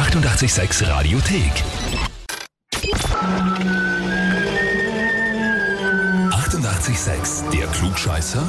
[0.00, 1.62] 886 Radiothek.
[6.90, 7.50] 88,6.
[7.50, 8.42] Der Klugscheißer?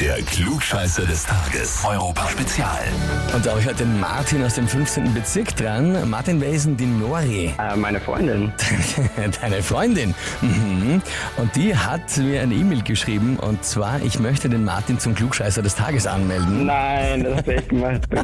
[0.00, 1.82] Der Klugscheißer des Tages.
[1.84, 2.84] Europa Spezial.
[3.34, 5.12] Und da habe ich heute den Martin aus dem 15.
[5.12, 6.08] Bezirk dran.
[6.08, 7.52] Martin, wer ist denn die Nori?
[7.58, 8.52] Äh, meine Freundin.
[9.40, 10.14] Deine Freundin.
[10.40, 11.02] Mhm.
[11.36, 15.62] Und die hat mir eine E-Mail geschrieben und zwar, ich möchte den Martin zum Klugscheißer
[15.62, 16.66] des Tages anmelden.
[16.66, 18.02] Nein, das du echt gemacht.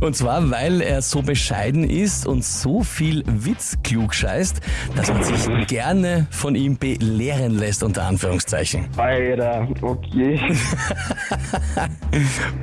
[0.00, 4.60] Und zwar, weil er so bescheiden ist und so viel Witz klugscheißt,
[4.96, 6.76] dass man sich gerne von ihm
[7.24, 8.86] belehren lässt, unter Anführungszeichen.
[8.96, 10.38] Alter, okay.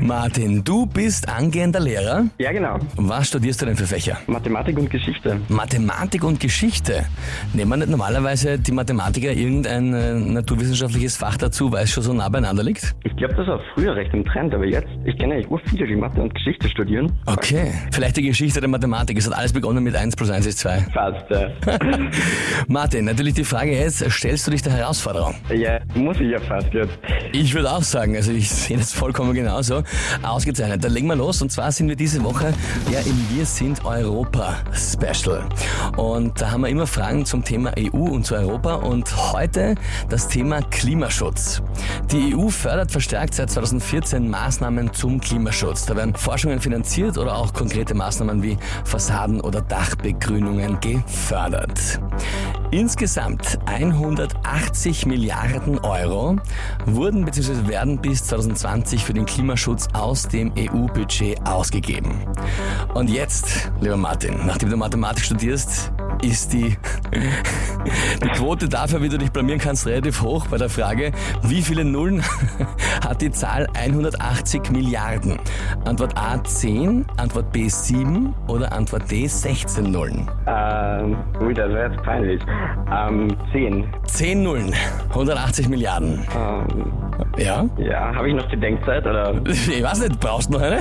[0.00, 2.26] Martin, du bist angehender Lehrer.
[2.38, 2.78] Ja, genau.
[2.96, 4.18] Was studierst du denn für Fächer?
[4.26, 5.40] Mathematik und Geschichte.
[5.48, 7.06] Mathematik und Geschichte.
[7.54, 12.28] Nehmen nicht normalerweise die Mathematiker irgendein äh, naturwissenschaftliches Fach dazu, weil es schon so nah
[12.28, 12.94] beieinander liegt?
[13.04, 15.86] Ich glaube, das war früher recht im Trend, aber jetzt, ich kenne eigentlich ur viele,
[15.86, 17.10] die Mathe und Geschichte studieren.
[17.26, 17.72] Okay.
[17.92, 19.16] Vielleicht die Geschichte der Mathematik.
[19.16, 20.86] Es hat alles begonnen mit 1 plus 1 ist 2.
[20.92, 21.50] Fast, äh.
[22.68, 25.34] Martin, natürlich die Frage jetzt, stellst du dich der Herausforderung?
[25.54, 26.98] Ja, muss ich ja fast jetzt.
[27.32, 29.82] Ich würde auch sagen, also ich sehe das vollkommen genauso.
[30.22, 30.84] Ausgezeichnet.
[30.84, 31.42] Dann legen wir los.
[31.42, 32.52] Und zwar sind wir diese Woche
[32.90, 35.44] ja im Wir sind Europa Special.
[35.96, 38.74] Und da haben wir immer Fragen zum Thema EU und zu Europa.
[38.74, 39.74] Und heute
[40.08, 41.62] das Thema Klimaschutz.
[42.10, 45.86] Die EU fördert verstärkt seit 2014 Maßnahmen zum Klimaschutz.
[45.86, 52.00] Da werden Forschungen finanziert oder auch konkrete Maßnahmen wie Fassaden- oder Dachbegrünungen gefördert.
[52.72, 56.36] Insgesamt 180 Milliarden Euro
[56.86, 57.66] wurden bzw.
[57.66, 62.14] werden bis 2020 für den Klimaschutz aus dem EU-Budget ausgegeben.
[62.94, 65.90] Und jetzt, lieber Martin, nachdem du Mathematik studierst,
[66.22, 66.76] ist die,
[68.22, 71.84] die Quote dafür, wie du dich blamieren kannst, relativ hoch bei der Frage, wie viele
[71.84, 72.22] Nullen
[73.06, 75.38] hat die Zahl 180 Milliarden?
[75.84, 80.28] Antwort A 10, Antwort B 7 oder Antwort D 16 Nullen?
[80.46, 82.40] Ähm, ui, das wäre jetzt peinlich.
[82.92, 83.86] Ähm, 10.
[84.06, 84.74] 10 Nullen,
[85.10, 86.26] 180 Milliarden.
[86.36, 86.92] Ähm,
[87.36, 87.64] Ja?
[87.78, 89.34] ja, habe ich noch die Denkzeit oder?
[89.50, 90.78] Ich weiß nicht, brauchst du noch eine?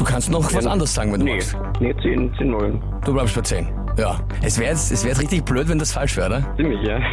[0.00, 1.54] Du kannst noch was anderes sagen, wenn du Nee, magst.
[1.78, 2.82] nee 10, 10 Nullen.
[3.04, 3.68] Du bleibst bei 10.
[3.98, 4.18] Ja.
[4.40, 6.56] Es wäre jetzt, es wär jetzt richtig blöd, wenn das falsch wäre, oder?
[6.56, 6.98] Ziemlich, ja.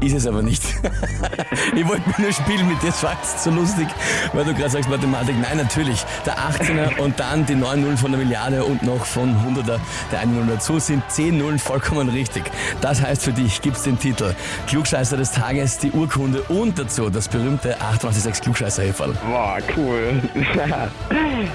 [0.00, 0.62] Ist es aber nicht.
[1.74, 3.86] ich wollte mir nur spielen mit dir, es war jetzt so lustig,
[4.34, 5.34] weil du gerade sagst Mathematik.
[5.40, 6.04] Nein, natürlich.
[6.26, 9.78] Der 18er und dann die 9 Nullen von der Milliarde und noch von 100er
[10.12, 12.42] der 1 Null dazu sind 10 Nullen vollkommen richtig.
[12.82, 14.34] Das heißt für dich gibt's den Titel
[14.66, 19.14] Klugscheißer des Tages, die Urkunde und dazu das berühmte 886 klugscheißer -Häferl.
[19.26, 20.20] Boah, cool.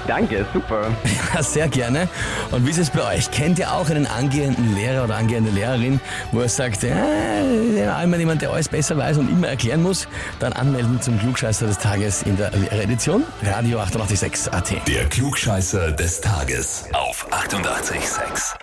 [0.06, 0.90] Danke, super.
[1.34, 2.08] Ja, sehr gerne.
[2.50, 3.30] Und wie ist es bei euch?
[3.30, 6.00] Kennt ihr auch einen angehenden Lehrer oder angehende Lehrerin,
[6.32, 10.08] wo er sagt, ja, einmal jemand, der alles besser weiß und immer erklären muss?
[10.38, 13.24] Dann anmelden zum Klugscheißer des Tages in der Lehreredition.
[13.42, 14.72] Radio 886 AT.
[14.86, 16.84] Der Klugscheißer des Tages.
[16.92, 18.54] Auf 88,6.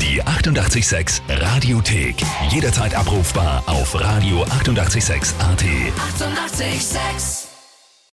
[0.00, 2.16] Die 88,6 Radiothek.
[2.50, 5.64] Jederzeit abrufbar auf radio886.at.
[5.64, 6.60] 88,6.
[6.60, 7.49] Eighty-eight, sex.